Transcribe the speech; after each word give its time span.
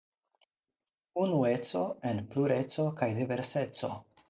Unueco 1.25 1.83
en 2.13 2.23
plureco 2.33 2.89
kaj 3.03 3.13
diverseco. 3.21 3.95